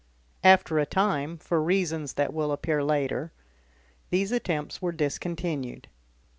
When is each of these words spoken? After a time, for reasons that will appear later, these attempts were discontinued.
After 0.43 0.79
a 0.79 0.85
time, 0.87 1.37
for 1.37 1.61
reasons 1.61 2.13
that 2.13 2.33
will 2.33 2.51
appear 2.51 2.83
later, 2.83 3.31
these 4.09 4.31
attempts 4.31 4.81
were 4.81 4.91
discontinued. 4.91 5.89